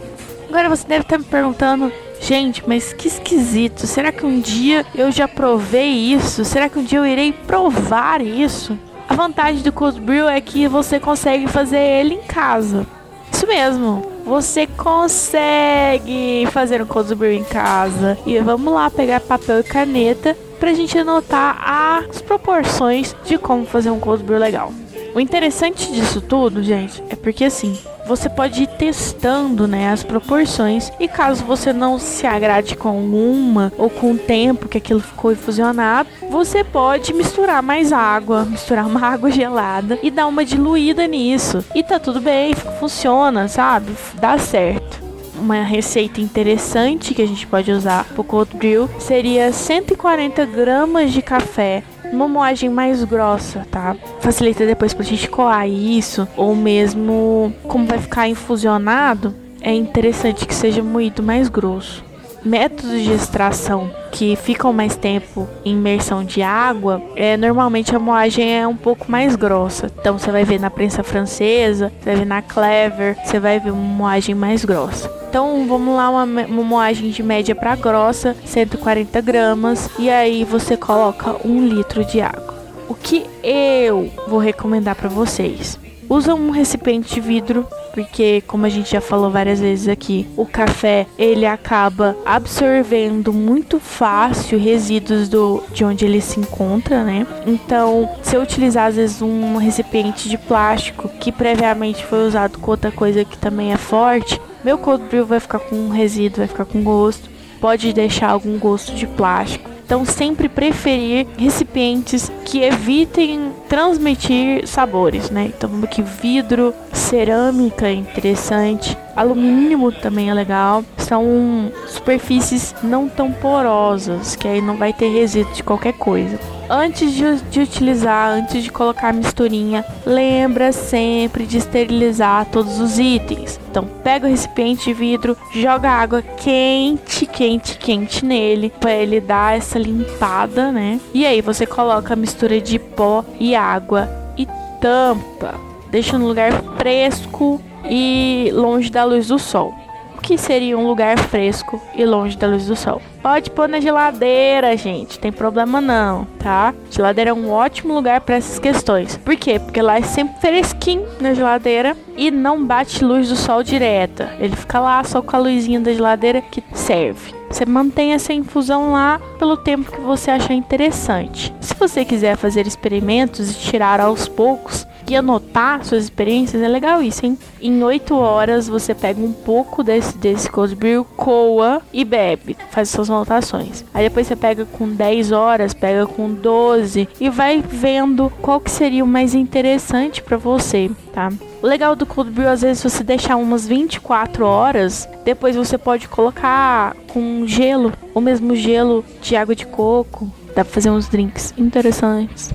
Agora 0.49 0.69
você 0.69 0.87
deve 0.87 1.03
estar 1.03 1.19
me 1.19 1.25
perguntando 1.25 1.93
Gente, 2.27 2.65
mas 2.67 2.93
que 2.93 3.07
esquisito. 3.07 3.87
Será 3.87 4.11
que 4.11 4.27
um 4.27 4.41
dia 4.41 4.85
eu 4.97 5.13
já 5.13 5.29
provei 5.29 5.93
isso? 5.93 6.45
Será 6.45 6.69
que 6.69 6.77
um 6.77 6.83
dia 6.83 6.99
eu 6.99 7.07
irei 7.07 7.33
provar 7.33 8.21
isso? 8.21 8.77
A 9.09 9.15
vantagem 9.15 9.63
do 9.63 9.71
cold 9.71 10.01
brew 10.01 10.29
é 10.29 10.41
que 10.41 10.67
você 10.67 10.99
consegue 10.99 11.47
fazer 11.47 11.79
ele 11.79 12.15
em 12.15 12.23
casa. 12.23 12.85
Isso 13.33 13.47
mesmo. 13.47 14.05
Você 14.25 14.67
consegue 14.67 16.49
fazer 16.51 16.83
um 16.83 16.87
cold 16.87 17.15
brew 17.15 17.31
em 17.31 17.45
casa. 17.45 18.19
E 18.27 18.41
vamos 18.41 18.75
lá 18.75 18.91
pegar 18.91 19.21
papel 19.21 19.61
e 19.61 19.63
caneta 19.63 20.37
pra 20.59 20.75
gente 20.75 20.99
anotar 20.99 21.61
as 21.63 22.21
proporções 22.21 23.15
de 23.25 23.39
como 23.39 23.65
fazer 23.65 23.91
um 23.91 24.01
cold 24.01 24.25
brew 24.25 24.41
legal. 24.41 24.73
O 25.15 25.21
interessante 25.21 25.93
disso 25.93 26.21
tudo, 26.21 26.61
gente, 26.61 27.01
é 27.09 27.15
porque 27.15 27.45
assim, 27.45 27.79
você 28.07 28.29
pode 28.29 28.63
ir 28.63 28.67
testando 28.67 29.67
né, 29.67 29.91
as 29.91 30.03
proporções 30.03 30.91
e 31.01 31.09
caso 31.09 31.45
você 31.45 31.73
não 31.73 31.99
se 31.99 32.27
agrade 32.27 32.77
com 32.77 32.99
uma 32.99 33.73
ou 33.77 33.91
com 33.91 34.13
o 34.13 34.19
tempo 34.19 34.69
que 34.69 34.79
aquilo 34.79 35.01
ficou 35.01 35.33
infusionado, 35.33 36.09
você 36.31 36.63
pode 36.63 37.13
misturar 37.13 37.63
mais 37.63 37.93
água, 37.93 38.45
misturar 38.49 38.87
uma 38.87 39.01
água 39.01 39.31
gelada 39.31 39.99
e 40.03 40.11
dar 40.11 40.27
uma 40.27 40.45
diluída 40.45 41.07
nisso. 41.07 41.65
E 41.75 41.83
tá 41.83 41.99
tudo 41.99 42.21
bem, 42.21 42.55
funciona, 42.79 43.49
sabe? 43.49 43.93
Dá 44.15 44.39
certo 44.39 45.07
uma 45.39 45.63
receita 45.63 46.21
interessante 46.21 47.15
que 47.15 47.21
a 47.21 47.27
gente 47.27 47.47
pode 47.47 47.71
usar 47.71 48.05
para 48.05 48.21
o 48.21 48.25
cold 48.25 48.57
brew 48.57 48.89
seria 48.99 49.53
140 49.53 50.47
gramas 50.47 51.13
de 51.13 51.21
café 51.21 51.83
uma 52.13 52.29
moagem 52.29 52.69
mais 52.69 53.03
grossa, 53.05 53.67
tá? 53.71 53.97
Facilita 54.21 54.67
depois 54.67 54.95
pra 54.95 55.05
gente 55.05 55.29
coar 55.29 55.69
isso, 55.69 56.27
ou 56.37 56.55
mesmo 56.55 57.53
como 57.65 57.87
vai 57.87 57.99
ficar 57.99 58.29
infusionado, 58.29 59.35
é 59.61 59.73
interessante 59.73 60.47
que 60.47 60.55
seja 60.55 60.83
moído 60.83 61.23
mais 61.23 61.49
grosso. 61.49 62.05
Métodos 62.47 63.03
de 63.03 63.13
extração 63.13 63.91
que 64.13 64.37
ficam 64.37 64.73
mais 64.73 64.95
tempo 64.95 65.49
em 65.65 65.73
imersão 65.73 66.23
de 66.23 66.43
água, 66.43 67.03
é, 67.17 67.37
normalmente 67.37 67.97
a 67.97 67.99
moagem 67.99 68.57
é 68.57 68.65
um 68.65 68.77
pouco 68.77 69.11
mais 69.11 69.35
grossa. 69.35 69.91
Então 69.99 70.17
você 70.17 70.31
vai 70.31 70.45
ver 70.45 70.61
na 70.61 70.71
prensa 70.71 71.03
francesa, 71.03 71.93
você 71.99 72.05
vai 72.05 72.17
ver 72.21 72.25
na 72.25 72.41
Clever, 72.43 73.17
você 73.25 73.41
vai 73.41 73.59
ver 73.59 73.73
uma 73.73 73.83
moagem 73.83 74.33
mais 74.33 74.65
grossa. 74.65 75.11
Então 75.29 75.67
vamos 75.67 75.97
lá, 75.97 76.09
uma, 76.09 76.23
uma 76.23 76.63
moagem 76.63 77.11
de 77.11 77.21
média 77.21 77.53
para 77.53 77.75
grossa, 77.75 78.37
140 78.45 79.21
gramas, 79.21 79.91
e 79.99 80.09
aí 80.09 80.45
você 80.45 80.77
coloca 80.77 81.45
um 81.45 81.67
litro 81.67 82.05
de 82.05 82.21
água. 82.21 82.55
O 82.89 82.95
que 82.95 83.27
eu 83.43 84.09
vou 84.29 84.39
recomendar 84.39 84.95
para 84.95 85.09
vocês? 85.09 85.77
Usa 86.09 86.35
um 86.35 86.51
recipiente 86.51 87.15
de 87.15 87.21
vidro, 87.21 87.67
porque 87.93 88.43
como 88.47 88.67
a 88.67 88.69
gente 88.69 88.93
já 88.93 89.01
falou 89.01 89.31
várias 89.31 89.61
vezes 89.61 89.89
aqui, 89.89 90.27
o 90.37 90.47
café 90.47 91.07
ele 91.19 91.47
acaba 91.47 92.17
absorvendo 92.25 93.33
muito 93.33 93.81
fácil 93.81 94.59
resíduos 94.59 95.29
do 95.29 95.63
de 95.73 95.85
onde 95.85 96.05
ele 96.05 96.21
se 96.21 96.39
encontra, 96.39 97.03
né? 97.03 97.27
Então, 97.47 98.09
se 98.23 98.37
eu 98.37 98.43
utilizar 98.43 98.87
às 98.87 98.97
vezes 98.97 99.21
um 99.23 99.57
recipiente 99.57 100.29
de 100.29 100.39
plástico 100.39 101.09
que 101.09 101.33
previamente 101.33 102.05
foi 102.05 102.27
usado 102.27 102.59
com 102.59 102.71
outra 102.71 102.93
coisa 102.93 103.25
que 103.25 103.39
também 103.39 103.73
é 103.73 103.77
forte, 103.77 104.41
meu 104.63 104.79
cold 104.79 105.05
brew 105.05 105.25
vai 105.25 105.41
ficar 105.41 105.59
com 105.59 105.89
resíduo, 105.89 106.39
vai 106.39 106.49
ficar 106.49 106.65
com 106.65 106.83
gosto. 106.83 107.29
Pode 107.61 107.93
deixar 107.93 108.31
algum 108.31 108.59
gosto 108.59 108.95
de 108.95 109.07
plástico. 109.07 109.76
Então, 109.87 110.05
sempre 110.05 110.49
preferir 110.49 111.29
recipientes 111.39 112.29
que 112.45 112.61
evitem 112.61 113.53
transmitir 113.69 114.67
sabores, 114.67 115.31
né? 115.31 115.53
Então, 115.57 115.71
aqui 115.85 116.03
vidro, 116.03 116.75
cerâmica 116.93 117.87
é 117.87 117.93
interessante, 117.93 118.99
alumínio 119.15 119.93
também 119.93 120.29
é 120.29 120.35
legal. 120.35 120.83
São 120.99 121.71
superfícies 121.87 122.75
não 122.83 123.09
tão 123.09 123.31
porosas, 123.31 124.35
que 124.35 124.49
aí 124.49 124.61
não 124.61 124.77
vai 124.77 124.93
ter 124.93 125.09
resíduo 125.09 125.55
de 125.55 125.63
qualquer 125.63 125.93
coisa. 125.93 126.37
Antes 126.69 127.13
de, 127.13 127.37
de, 127.43 127.61
utilizar, 127.61 128.31
antes 128.31 128.65
de 128.65 128.71
colocar 128.71 129.11
a 129.11 129.13
misturinha, 129.13 129.85
lembra 130.05 130.73
sempre 130.73 131.47
de 131.47 131.59
esterilizar 131.59 132.47
todos 132.47 132.81
os 132.81 132.99
itens. 132.99 133.61
Então, 133.71 133.85
pega 134.03 134.27
o 134.27 134.31
recipiente 134.31 134.87
de 134.87 134.93
vidro, 134.93 135.37
joga 135.53 135.91
água 135.91 136.23
quente, 136.23 137.25
quente, 137.25 137.79
quente 137.79 138.25
nele, 138.25 138.71
para 138.81 138.93
ele 138.93 139.21
dar 139.21 139.57
essa 139.57 139.79
limpada, 139.79 140.73
né? 140.73 141.01
E 141.15 141.25
aí 141.25 141.41
você 141.41 141.67
coloca 141.67 142.15
a 142.15 142.17
mistura 142.17 142.61
de 142.61 142.79
pó 142.79 143.25
e 143.39 143.55
água 143.55 144.09
e 144.37 144.47
tampa. 144.81 145.55
Deixa 145.89 146.19
no 146.19 146.27
lugar 146.27 146.53
fresco 146.77 147.61
e 147.89 148.51
longe 148.53 148.91
da 148.91 149.05
luz 149.05 149.29
do 149.29 149.39
sol 149.39 149.86
que 150.27 150.37
seria 150.37 150.77
um 150.77 150.85
lugar 150.85 151.17
fresco 151.21 151.81
e 151.95 152.05
longe 152.05 152.37
da 152.37 152.49
luz 152.49 152.67
do 152.67 152.75
sol. 152.75 153.01
Pode 153.23 153.49
pôr 153.49 153.69
na 153.69 153.79
geladeira, 153.79 154.77
gente, 154.77 155.21
tem 155.21 155.31
problema 155.31 155.81
não, 155.81 156.25
tá? 156.41 156.75
Geladeira 156.91 157.31
é 157.31 157.33
um 157.33 157.49
ótimo 157.49 157.95
lugar 157.95 158.21
para 158.21 158.35
essas 158.35 158.59
questões. 158.59 159.17
Por 159.17 159.37
quê? 159.37 159.61
Porque 159.61 159.81
lá 159.81 159.99
é 159.99 160.03
sempre 160.03 160.41
fresquinho 160.41 161.07
na 161.21 161.33
geladeira 161.33 161.97
e 162.17 162.33
não 162.33 162.67
bate 162.67 163.05
luz 163.05 163.29
do 163.29 163.37
sol 163.37 163.63
direta. 163.63 164.35
Ele 164.41 164.57
fica 164.57 164.81
lá 164.81 165.05
só 165.05 165.23
com 165.23 165.37
a 165.37 165.39
luzinha 165.39 165.79
da 165.79 165.93
geladeira 165.93 166.41
que 166.41 166.63
serve. 166.75 167.33
Você 167.49 167.65
mantém 167.65 168.13
essa 168.13 168.33
infusão 168.33 168.91
lá 168.91 169.21
pelo 169.39 169.57
tempo 169.57 169.93
que 169.93 170.01
você 170.01 170.33
achar 170.33 170.55
interessante. 170.55 171.55
Se 171.61 171.75
você 171.75 172.05
quiser 172.05 172.37
fazer 172.37 172.67
experimentos 172.67 173.49
e 173.49 173.61
tirar 173.61 174.01
aos 174.01 174.27
poucos, 174.27 174.87
anotar 175.15 175.85
suas 175.85 176.05
experiências, 176.05 176.63
é 176.63 176.69
legal 176.69 177.03
isso, 177.03 177.25
hein? 177.25 177.39
Em 177.61 177.83
8 177.83 178.15
horas 178.17 178.67
você 178.67 178.95
pega 178.95 179.21
um 179.21 179.33
pouco 179.33 179.83
desse, 179.83 180.17
desse 180.19 180.51
cold 180.51 180.75
brew, 180.75 181.05
coa 181.05 181.83
e 181.93 182.05
bebe, 182.05 182.57
faz 182.71 182.89
suas 182.89 183.11
anotações. 183.11 183.85
Aí 183.95 184.09
depois 184.09 184.27
você 184.27 184.35
pega 184.35 184.65
com 184.65 184.89
10 184.89 185.33
horas, 185.33 185.75
pega 185.75 186.07
com 186.07 186.33
12 186.33 187.09
e 187.21 187.31
vai 187.31 187.63
vendo 187.63 188.33
qual 188.41 188.61
que 188.61 188.71
seria 188.71 189.05
o 189.05 189.07
mais 189.07 189.35
interessante 189.35 190.23
para 190.23 190.37
você, 190.37 190.91
tá? 191.13 191.31
O 191.63 191.67
legal 191.67 191.97
do 191.97 192.07
cold 192.07 192.31
brew, 192.31 192.49
às 192.49 192.63
vezes, 192.63 192.83
você 192.83 193.03
deixar 193.03 193.37
umas 193.37 193.67
24 193.67 194.45
horas, 194.45 195.09
depois 195.25 195.57
você 195.57 195.79
pode 195.79 196.07
colocar 196.07 196.95
com 197.09 197.47
gelo, 197.47 197.93
ou 198.15 198.21
mesmo 198.21 198.55
gelo 198.55 199.05
de 199.21 199.35
água 199.35 199.55
de 199.55 199.67
coco. 199.67 200.31
Dá 200.49 200.65
pra 200.65 200.73
fazer 200.73 200.91
uns 200.91 201.09
drinks 201.09 201.53
interessantes. 201.57 202.53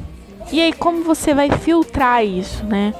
E 0.52 0.60
aí, 0.62 0.74
como 0.74 1.04
você 1.04 1.34
vai 1.34 1.50
filtrar 1.50 2.26
isso, 2.26 2.66
né? 2.66 2.94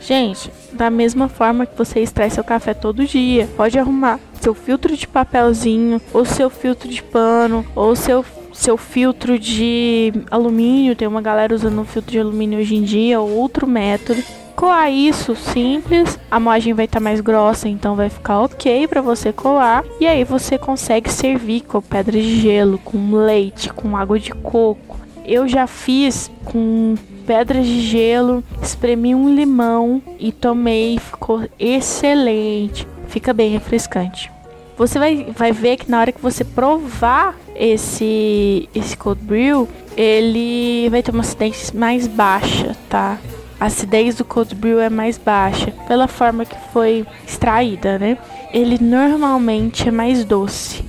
Gente, 0.00 0.50
da 0.72 0.90
mesma 0.90 1.28
forma 1.28 1.66
que 1.66 1.76
você 1.76 2.00
extrai 2.00 2.30
seu 2.30 2.44
café 2.44 2.72
todo 2.72 3.04
dia, 3.04 3.48
pode 3.56 3.78
arrumar 3.78 4.20
seu 4.40 4.54
filtro 4.54 4.96
de 4.96 5.08
papelzinho, 5.08 6.00
ou 6.12 6.24
seu 6.24 6.48
filtro 6.48 6.88
de 6.88 7.02
pano, 7.02 7.66
ou 7.74 7.96
seu 7.96 8.24
seu 8.52 8.76
filtro 8.76 9.38
de 9.38 10.12
alumínio, 10.28 10.96
tem 10.96 11.06
uma 11.06 11.22
galera 11.22 11.54
usando 11.54 11.80
um 11.80 11.84
filtro 11.84 12.10
de 12.10 12.18
alumínio 12.18 12.58
hoje 12.58 12.74
em 12.74 12.82
dia, 12.82 13.20
ou 13.20 13.30
outro 13.30 13.68
método. 13.68 14.20
Coar 14.56 14.90
isso 14.90 15.36
simples, 15.36 16.18
a 16.28 16.40
moagem 16.40 16.74
vai 16.74 16.86
estar 16.86 16.98
tá 16.98 17.04
mais 17.04 17.20
grossa, 17.20 17.68
então 17.68 17.94
vai 17.94 18.10
ficar 18.10 18.40
ok 18.40 18.88
para 18.88 19.00
você 19.00 19.32
coar. 19.32 19.84
E 20.00 20.06
aí 20.08 20.24
você 20.24 20.58
consegue 20.58 21.08
servir 21.08 21.60
com 21.60 21.80
pedra 21.80 22.20
de 22.20 22.40
gelo, 22.40 22.78
com 22.78 23.14
leite, 23.14 23.72
com 23.72 23.96
água 23.96 24.18
de 24.18 24.32
coco. 24.32 24.98
Eu 25.28 25.46
já 25.46 25.66
fiz 25.66 26.30
com 26.46 26.94
pedras 27.26 27.66
de 27.66 27.82
gelo, 27.82 28.42
espremi 28.62 29.14
um 29.14 29.34
limão 29.34 30.02
e 30.18 30.32
tomei, 30.32 30.98
ficou 30.98 31.46
excelente. 31.58 32.88
Fica 33.08 33.34
bem 33.34 33.50
refrescante. 33.50 34.32
Você 34.78 34.98
vai, 34.98 35.26
vai 35.36 35.52
ver 35.52 35.76
que 35.76 35.90
na 35.90 36.00
hora 36.00 36.12
que 36.12 36.22
você 36.22 36.44
provar 36.44 37.36
esse, 37.54 38.70
esse 38.74 38.96
cold 38.96 39.20
brew, 39.22 39.68
ele 39.94 40.88
vai 40.88 41.02
ter 41.02 41.10
uma 41.10 41.20
acidez 41.20 41.72
mais 41.72 42.06
baixa, 42.06 42.74
tá? 42.88 43.18
A 43.60 43.66
acidez 43.66 44.14
do 44.14 44.24
cold 44.24 44.54
brew 44.54 44.80
é 44.80 44.88
mais 44.88 45.18
baixa 45.18 45.72
pela 45.86 46.08
forma 46.08 46.46
que 46.46 46.56
foi 46.72 47.04
extraída, 47.26 47.98
né? 47.98 48.16
Ele 48.50 48.78
normalmente 48.80 49.88
é 49.88 49.90
mais 49.90 50.24
doce. 50.24 50.87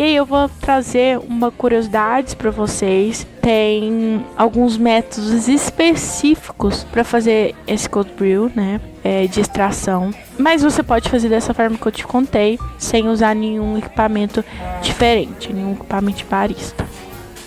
E 0.00 0.02
aí 0.02 0.16
eu 0.16 0.24
vou 0.24 0.48
trazer 0.48 1.18
uma 1.18 1.50
curiosidade 1.50 2.34
para 2.34 2.50
vocês. 2.50 3.26
Tem 3.42 4.24
alguns 4.34 4.78
métodos 4.78 5.46
específicos 5.46 6.84
para 6.84 7.04
fazer 7.04 7.54
esse 7.66 7.86
cold 7.86 8.10
brew, 8.16 8.50
né? 8.56 8.80
É, 9.04 9.26
de 9.26 9.42
extração. 9.42 10.10
Mas 10.38 10.62
você 10.62 10.82
pode 10.82 11.10
fazer 11.10 11.28
dessa 11.28 11.52
forma 11.52 11.76
que 11.76 11.86
eu 11.86 11.92
te 11.92 12.06
contei, 12.06 12.58
sem 12.78 13.08
usar 13.08 13.34
nenhum 13.34 13.76
equipamento 13.76 14.42
diferente, 14.80 15.52
nenhum 15.52 15.72
equipamento 15.72 16.16
de 16.16 16.24
barista. 16.24 16.86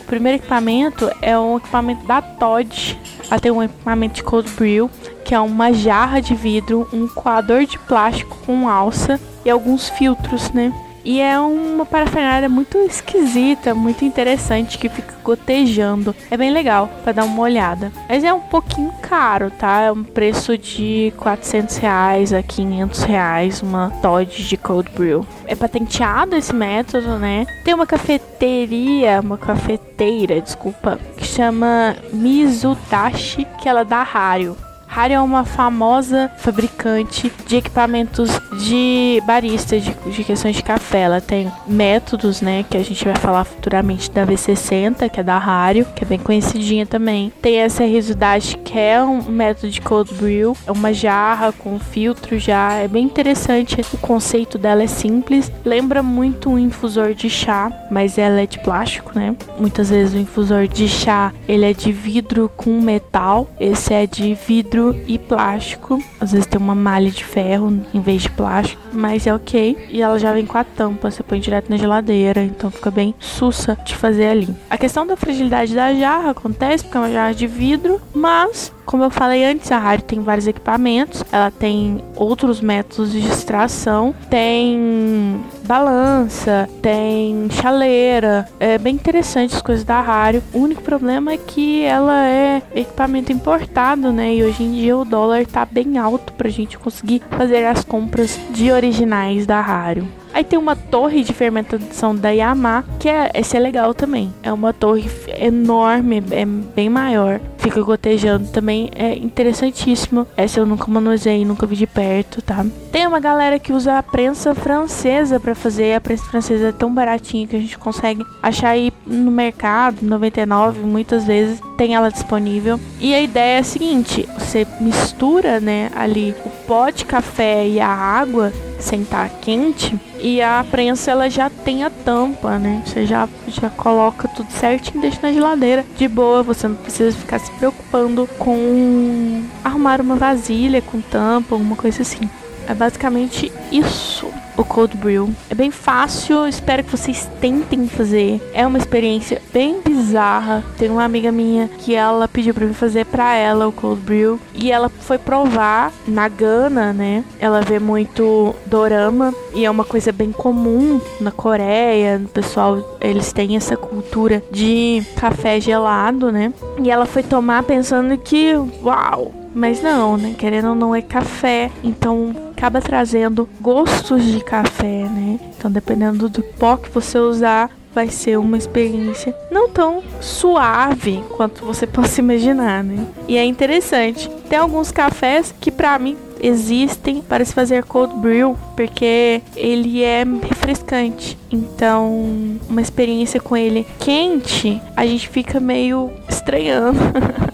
O 0.02 0.04
primeiro 0.04 0.38
equipamento 0.38 1.10
é 1.24 1.36
um 1.36 1.58
equipamento 1.58 2.06
da 2.06 2.22
Todd. 2.22 3.00
Ela 3.32 3.40
tem 3.40 3.52
um 3.52 3.64
equipamento 3.64 4.14
de 4.14 4.24
cold 4.24 4.48
brew, 4.52 4.92
que 5.26 5.34
é 5.34 5.40
uma 5.40 5.74
jarra 5.74 6.22
de 6.22 6.36
vidro, 6.36 6.88
um 6.94 7.08
coador 7.08 7.66
de 7.66 7.80
plástico 7.80 8.38
com 8.46 8.70
alça 8.70 9.20
e 9.44 9.50
alguns 9.50 9.90
filtros, 9.90 10.52
né? 10.52 10.72
E 11.06 11.20
é 11.20 11.38
uma 11.40 11.86
parafernália 11.86 12.48
muito 12.48 12.78
esquisita, 12.78 13.76
muito 13.76 14.06
interessante, 14.06 14.78
que 14.78 14.88
fica 14.88 15.14
gotejando. 15.24 16.16
É 16.32 16.38
bem 16.38 16.52
legal 16.52 16.90
para 17.04 17.12
dar 17.12 17.26
uma 17.26 17.42
olhada. 17.42 17.92
Mas 18.08 18.24
é 18.24 18.34
um 18.34 18.40
pouquinho 18.40 18.94
caro, 19.02 19.52
tá? 19.52 19.82
É 19.82 19.92
um 19.92 20.04
preço 20.04 20.58
de 20.58 21.14
400 21.18 21.78
reais 21.78 22.32
a 22.32 22.42
500 22.42 23.04
reais 23.04 23.62
uma 23.62 23.92
Todd 24.02 24.48
de 24.48 24.58
Cold 24.58 24.90
Brew. 24.92 25.26
É 25.46 25.56
patenteado 25.56 26.36
esse 26.36 26.54
método, 26.54 27.18
né? 27.20 27.46
Tem 27.66 27.74
uma 27.74 27.86
cafeteria, 27.86 29.20
uma 29.22 29.38
cafeteira, 29.38 30.40
desculpa, 30.40 31.00
que 31.18 31.26
chama 31.26 31.96
Mizutashi, 32.14 33.46
que 33.60 33.68
ela 33.68 33.84
dá 33.84 34.02
Hario. 34.02 34.56
Harry 34.94 35.16
é 35.16 35.20
uma 35.20 35.44
famosa 35.44 36.32
fabricante 36.38 37.34
de 37.48 37.56
equipamentos 37.56 38.30
de 38.60 39.20
barista, 39.26 39.80
de, 39.80 39.92
de 39.92 40.24
questões 40.24 40.56
de 40.56 40.62
café. 40.62 40.83
Ela 40.98 41.22
tem 41.22 41.52
métodos, 41.68 42.42
né, 42.42 42.64
que 42.70 42.78
a 42.78 42.84
gente 42.84 43.04
vai 43.04 43.16
falar 43.16 43.44
futuramente 43.44 44.12
da 44.12 44.26
V60, 44.26 45.10
que 45.10 45.20
é 45.20 45.24
da 45.24 45.38
Hario, 45.38 45.86
que 45.96 46.04
é 46.04 46.08
bem 46.08 46.20
conhecidinha 46.20 46.86
também. 46.86 47.32
Tem 47.42 47.58
essa 47.58 47.84
Rizudade, 47.84 48.58
que 48.64 48.78
é 48.78 49.02
um 49.04 49.22
método 49.24 49.70
de 49.70 49.82
cold 49.82 50.14
brew, 50.14 50.56
é 50.66 50.72
uma 50.72 50.94
jarra 50.94 51.52
com 51.52 51.80
filtro 51.80 52.38
já, 52.40 52.74
é 52.74 52.88
bem 52.88 53.06
interessante. 53.06 53.82
O 53.94 53.98
conceito 53.98 54.58
dela 54.58 54.84
é 54.84 54.88
simples, 54.88 55.52
lembra 55.66 56.02
muito 56.04 56.50
um 56.50 56.60
infusor 56.60 57.14
de 57.14 57.30
chá, 57.30 57.72
mas 57.90 58.18
ela 58.18 58.42
é 58.42 58.46
de 58.46 58.60
plástico, 58.60 59.12
né? 59.14 59.36
Muitas 59.58 59.90
vezes 59.90 60.14
o 60.14 60.18
infusor 60.18 60.68
de 60.68 60.88
chá, 60.88 61.34
ele 61.48 61.66
é 61.66 61.74
de 61.74 61.92
vidro 61.92 62.50
com 62.56 62.80
metal, 62.82 63.50
esse 63.60 63.94
é 63.94 64.06
de 64.06 64.34
vidro 64.34 64.96
e 65.08 65.18
plástico. 65.18 66.02
Às 66.20 66.32
vezes 66.32 66.48
tem 66.48 66.60
uma 66.60 66.76
malha 66.76 67.10
de 67.10 67.24
ferro 67.24 67.82
em 67.94 68.02
vez 68.02 68.24
de 68.24 68.30
plástico, 68.30 68.82
mas 68.92 69.28
é 69.28 69.34
ok. 69.34 69.78
E 69.90 70.02
ela 70.02 70.18
já 70.20 70.32
vem 70.32 70.46
com 70.46 70.58
a 70.58 70.64
tampa, 70.64 70.83
você 71.02 71.24
põe 71.24 71.40
direto 71.40 71.70
na 71.70 71.78
geladeira, 71.78 72.44
então 72.44 72.70
fica 72.72 72.92
bem 72.92 73.14
sussa 73.20 73.78
de 73.86 73.96
fazer 73.96 74.28
ali. 74.28 74.56
A 74.70 74.78
questão 74.78 75.06
da 75.06 75.16
fragilidade 75.16 75.74
da 75.74 75.94
jarra 75.94 76.32
acontece 76.32 76.84
porque 76.84 76.98
é 76.98 77.02
uma 77.02 77.12
jarra 77.12 77.34
de 77.34 77.48
vidro, 77.48 78.02
mas 78.14 78.72
como 78.86 79.04
eu 79.04 79.10
falei 79.10 79.46
antes, 79.46 79.72
a 79.72 79.78
rádio 79.78 80.06
tem 80.06 80.22
vários 80.22 80.46
equipamentos, 80.46 81.24
ela 81.32 81.50
tem 81.50 82.04
outros 82.16 82.60
métodos 82.60 83.12
de 83.12 83.20
extração, 83.20 84.14
tem 84.30 85.42
balança, 85.64 86.70
tem 86.82 87.48
chaleira, 87.50 88.48
é 88.60 88.78
bem 88.78 88.96
interessante 88.96 89.56
as 89.56 89.62
coisas 89.62 89.86
da 89.86 90.02
rádio. 90.02 90.44
O 90.54 90.60
único 90.60 90.82
problema 90.82 91.32
é 91.32 91.38
que 91.38 91.84
ela 91.84 92.28
é 92.28 92.62
equipamento 92.76 93.32
importado, 93.32 94.12
né? 94.12 94.36
E 94.36 94.44
hoje 94.44 94.64
em 94.64 94.74
dia 94.74 94.98
o 94.98 95.06
dólar 95.06 95.46
tá 95.46 95.66
bem 95.66 95.98
alto 95.98 96.34
pra 96.34 96.50
gente 96.50 96.78
conseguir 96.78 97.22
fazer 97.32 97.66
as 97.66 97.84
compras 97.84 98.40
de 98.52 98.72
originais 98.72 99.46
da 99.46 99.62
rádio. 99.62 100.08
Aí 100.34 100.44
tem 100.44 100.58
uma 100.58 100.76
torre 100.76 101.24
de 101.24 101.32
fermentação 101.32 102.16
da 102.16 102.32
Yamaha, 102.32 102.84
que 103.00 103.08
é, 103.08 103.32
esse 103.36 103.56
é 103.56 103.60
legal 103.60 103.94
também. 103.94 104.34
É 104.42 104.52
uma 104.52 104.74
torre 104.74 105.10
enorme, 105.38 106.24
é 106.32 106.46
bem 106.46 106.90
maior. 106.90 107.40
Fica 107.58 107.82
gotejando 107.82 108.48
também, 108.50 108.90
é 108.96 109.16
interessantíssimo. 109.16 110.28
Essa 110.36 110.60
eu 110.60 110.66
nunca 110.66 110.90
manuseei, 110.90 111.46
nunca 111.46 111.68
vi 111.68 111.76
de 111.76 111.88
perto, 111.88 112.42
tá? 112.42 112.66
Tem 112.92 113.08
uma 113.08 113.20
galera 113.20 113.60
que 113.60 113.72
usa 113.72 113.98
a 113.98 114.04
prensa 114.04 114.54
francesa 114.56 115.40
para 115.40 115.56
fazer. 115.56 115.94
A 115.94 116.02
prensa 116.02 116.26
francesa 116.26 116.70
é 116.70 116.72
tão 116.72 116.94
baratinha 116.94 117.48
que 117.48 117.56
a 117.56 117.60
gente 117.60 117.78
consegue 117.78 118.26
achar 118.42 118.70
aí 118.70 118.92
no 119.06 119.32
mercado, 119.32 119.98
99, 120.02 120.82
muitas 120.82 121.26
vezes 121.26 121.62
tem 121.78 121.96
ela 121.96 122.10
disponível. 122.10 122.80
E 123.00 123.14
a 123.14 123.22
ideia 123.22 123.58
é 123.58 123.60
a 123.60 123.64
seguinte: 123.64 124.28
você 124.38 124.66
mistura, 124.80 125.60
né, 125.60 125.90
ali 125.96 126.36
o 126.46 126.50
pó 126.68 126.90
de 126.90 127.06
café 127.06 127.68
e 127.68 127.80
a 127.80 127.88
água 127.88 128.52
sem 128.80 129.02
estar 129.04 129.30
quente 129.42 129.98
e 130.20 130.42
a 130.42 130.66
prensa 130.70 131.12
ela 131.12 131.30
já 131.30 131.50
tem 131.50 131.84
a 131.84 131.90
tampa, 131.90 132.58
né? 132.58 132.82
Você 132.86 133.06
já, 133.06 133.28
já 133.48 133.70
coloca 133.70 134.28
tudo 134.28 134.52
certinho, 134.52 135.02
deixa 135.02 135.20
na 135.22 135.32
geladeira 135.32 135.86
de 135.98 136.08
boa. 136.08 136.44
Você 136.44 136.68
não 136.68 136.76
precisa 136.76 137.18
ficar 137.18 137.40
se 137.40 137.52
preocupando 137.52 138.28
com 138.38 139.44
arrumar 139.64 140.02
uma 140.02 140.16
vasilha 140.16 140.82
com 140.82 141.00
tampa, 141.02 141.56
alguma 141.56 141.76
coisa 141.76 142.02
assim. 142.02 142.30
É 142.68 142.74
basicamente 142.74 143.52
isso 143.72 144.32
o 144.58 144.64
cold 144.64 144.96
brew. 144.98 145.30
É 145.50 145.56
bem 145.56 145.72
fácil, 145.72 146.48
espero 146.48 146.84
que 146.84 146.92
vocês 146.92 147.30
tentem 147.40 147.88
fazer. 147.88 148.42
É 148.54 148.66
uma 148.66 148.78
experiência 148.78 149.42
bem 149.54 149.82
bizarra. 149.82 150.64
Tem 150.78 150.90
uma 150.90 151.04
amiga 151.04 151.32
minha 151.32 151.68
que 151.68 151.96
ela 151.96 152.28
pediu 152.28 152.54
para 152.54 152.66
mim 152.66 152.74
fazer 152.74 153.06
para 153.06 153.36
ela 153.36 153.68
o 153.68 153.72
cold 153.72 154.02
brew 154.02 154.40
e 154.54 154.72
ela 154.72 154.90
foi 154.90 155.18
provar 155.18 155.92
na 156.08 156.28
Gana, 156.28 156.94
né? 156.94 157.24
Ela 157.40 157.62
vê 157.62 157.80
muito 157.80 158.56
dorama 158.66 159.34
e 159.54 159.66
é 159.66 159.72
uma 159.72 159.84
coisa 159.84 160.12
bem 160.12 160.32
comum 160.32 161.00
na 161.20 161.32
Coreia. 161.32 162.22
O 162.24 162.28
pessoal, 162.28 162.98
eles 163.02 163.32
têm 163.34 163.56
essa 163.56 163.76
cultura 163.76 164.44
de 164.52 165.04
café 165.16 165.60
gelado, 165.60 166.32
né? 166.32 166.54
E 166.82 166.90
ela 166.90 167.06
foi 167.06 167.24
tomar 167.24 167.64
pensando 167.64 168.18
que, 168.18 168.54
uau, 168.84 169.32
mas 169.54 169.82
não, 169.82 170.18
né? 170.18 170.36
Querendo 170.38 170.70
ou 170.70 170.76
não 170.76 170.96
é 170.96 171.02
café. 171.02 171.70
Então 171.84 172.36
acaba 172.64 172.80
trazendo 172.80 173.50
gostos 173.60 174.24
de 174.24 174.42
café, 174.42 175.04
né? 175.04 175.38
Então 175.58 175.70
dependendo 175.70 176.30
do 176.30 176.42
pó 176.42 176.78
que 176.78 176.90
você 176.90 177.20
usar, 177.20 177.70
vai 177.94 178.08
ser 178.08 178.40
uma 178.40 178.58
experiência 178.58 179.36
não 179.52 179.68
tão 179.68 180.02
suave 180.22 181.22
quanto 181.36 181.66
você 181.66 181.86
possa 181.86 182.22
imaginar, 182.22 182.82
né? 182.82 183.06
E 183.28 183.38
é 183.38 183.44
interessante. 183.44 184.30
Tem 184.48 184.58
alguns 184.58 184.94
cafés 184.94 185.54
que 185.60 185.70
para 185.70 186.00
mim 186.00 186.16
existem 186.42 187.22
para 187.22 187.44
se 187.44 187.54
fazer 187.54 187.84
cold 187.84 188.16
brew, 188.16 188.58
porque 188.78 189.42
ele 189.58 190.02
é 190.02 190.24
refrescante. 190.24 191.38
Então, 191.52 192.58
uma 192.70 192.82
experiência 192.82 193.42
com 193.42 193.58
ele 193.58 193.86
quente, 194.00 194.82
a 194.96 195.06
gente 195.06 195.28
fica 195.28 195.60
meio 195.60 196.14
estranhando. 196.30 196.98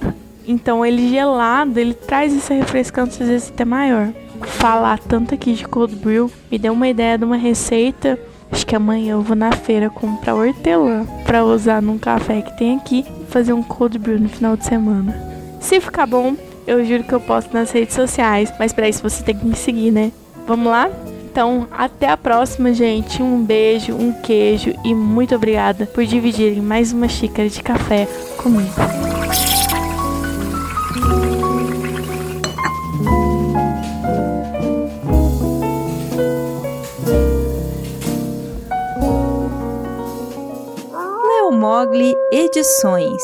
Então 0.50 0.84
ele 0.84 1.12
gelado, 1.12 1.80
ele 1.80 1.94
traz 1.94 2.36
essa 2.36 2.56
refrescância 2.56 3.22
às 3.24 3.30
vezes 3.30 3.50
até 3.50 3.64
maior. 3.64 4.12
Falar 4.48 5.00
tanto 5.00 5.34
aqui 5.34 5.54
de 5.54 5.68
cold 5.68 5.96
brew 5.96 6.32
me 6.52 6.58
deu 6.58 6.74
uma 6.74 6.88
ideia 6.88 7.18
de 7.18 7.24
uma 7.24 7.38
receita. 7.38 8.20
Acho 8.52 8.66
que 8.66 8.76
amanhã 8.76 9.14
eu 9.14 9.22
vou 9.22 9.36
na 9.36 9.52
feira 9.52 9.90
comprar 9.90 10.36
hortelã 10.36 11.06
para 11.26 11.46
usar 11.46 11.82
num 11.82 11.98
café 11.98 12.42
que 12.42 12.58
tem 12.58 12.78
aqui 12.78 13.06
e 13.22 13.26
fazer 13.32 13.54
um 13.54 13.62
cold 13.62 13.98
brew 14.00 14.20
no 14.20 14.30
final 14.30 14.58
de 14.58 14.66
semana. 14.66 15.16
Se 15.60 15.80
ficar 15.80 16.08
bom, 16.08 16.36
eu 16.66 16.84
juro 16.86 17.04
que 17.04 17.14
eu 17.14 17.20
posto 17.20 17.54
nas 17.54 17.72
redes 17.72 17.96
sociais. 17.96 18.52
Mas 18.58 18.74
para 18.74 18.90
isso 18.90 19.04
você 19.04 19.24
tem 19.24 19.36
que 19.36 19.46
me 19.46 19.56
seguir, 19.56 19.92
né? 19.92 20.12
Vamos 20.48 20.68
lá? 20.68 20.90
Então, 21.32 21.68
até 21.72 22.10
a 22.10 22.18
próxima, 22.18 22.74
gente. 22.74 23.22
Um 23.22 23.44
beijo, 23.44 23.94
um 23.94 24.12
queijo 24.12 24.74
e 24.84 24.96
muito 24.96 25.36
obrigada 25.36 25.86
por 25.86 26.04
dividirem 26.06 26.62
mais 26.62 26.92
uma 26.92 27.08
xícara 27.08 27.48
de 27.48 27.62
café 27.62 28.08
comigo. 28.38 29.19
Mogli 41.80 42.14
Edições. 42.34 43.24